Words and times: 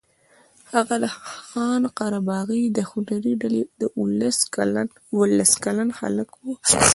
هغه 0.73 0.95
د 1.03 1.05
خان 1.17 1.81
قره 1.97 2.19
باغي 2.31 2.63
د 2.77 2.79
هنري 2.91 3.33
ډلې 3.41 3.61
دولس 5.15 5.49
کلن 5.63 5.89
هلک 5.99 6.29
و. 6.37 6.45